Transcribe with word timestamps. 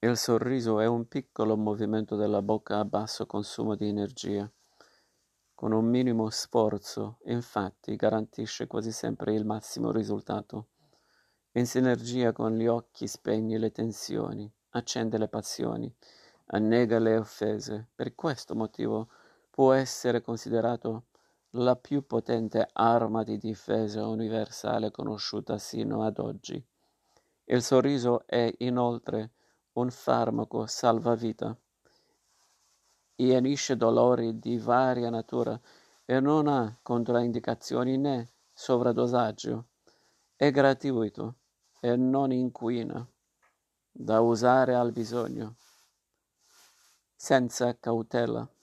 Il 0.00 0.14
sorriso 0.18 0.78
è 0.78 0.84
un 0.84 1.08
piccolo 1.08 1.56
movimento 1.56 2.16
della 2.16 2.42
bocca 2.42 2.78
a 2.78 2.84
basso 2.84 3.24
consumo 3.24 3.74
di 3.76 3.88
energia. 3.88 4.48
Con 5.54 5.72
un 5.72 5.86
minimo 5.86 6.28
sforzo, 6.28 7.16
infatti, 7.24 7.96
garantisce 7.96 8.66
quasi 8.66 8.92
sempre 8.92 9.32
il 9.32 9.46
massimo 9.46 9.90
risultato. 9.90 10.66
In 11.52 11.66
sinergia 11.66 12.32
con 12.32 12.58
gli 12.58 12.66
occhi 12.66 13.06
spegne 13.06 13.56
le 13.56 13.72
tensioni, 13.72 14.52
accende 14.70 15.16
le 15.16 15.28
passioni, 15.28 15.90
annega 16.48 16.98
le 16.98 17.16
offese. 17.16 17.88
Per 17.94 18.14
questo 18.14 18.54
motivo 18.54 19.08
può 19.48 19.72
essere 19.72 20.20
considerato 20.20 21.06
la 21.52 21.74
più 21.74 22.04
potente 22.04 22.68
arma 22.74 23.22
di 23.22 23.38
difesa 23.38 24.06
universale 24.06 24.90
conosciuta 24.90 25.56
sino 25.56 26.04
ad 26.04 26.18
oggi. 26.18 26.62
Il 27.44 27.62
sorriso 27.62 28.26
è 28.26 28.52
inoltre 28.58 29.30
un 29.76 29.90
farmaco 29.90 30.66
salvavita. 30.66 31.56
Ienisce 33.16 33.76
dolori 33.76 34.38
di 34.38 34.58
varia 34.58 35.10
natura 35.10 35.58
e 36.04 36.20
non 36.20 36.48
ha 36.48 36.78
controindicazioni 36.82 37.98
né 37.98 38.32
sovradosaggio. 38.52 39.68
È 40.34 40.50
gratuito 40.50 41.36
e 41.80 41.94
non 41.96 42.32
inquina, 42.32 43.06
da 43.90 44.20
usare 44.20 44.74
al 44.74 44.92
bisogno, 44.92 45.56
senza 47.14 47.76
cautela. 47.78 48.55